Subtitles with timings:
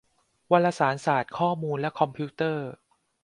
[0.51, 2.67] วารสารศาสตร์ ข้อมูล และคอมพิวเตอร์